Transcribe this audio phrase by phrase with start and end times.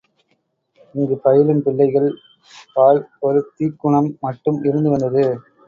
[0.95, 2.09] இங்குப் பயிலும் பிள்ளைகள்
[2.75, 5.25] பால் ஒரு தீக்குணம் மட்டும் இருந்து வந்தது.